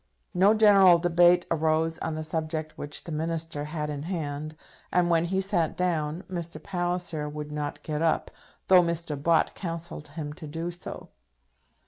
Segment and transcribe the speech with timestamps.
[0.33, 4.55] No general debate arose on the subject which the Minister had in hand,
[4.91, 6.57] and when he sat down, Mr.
[6.63, 8.31] Palliser would not get up,
[8.67, 9.15] though Mr.
[9.15, 11.09] Bott counselled him to do so.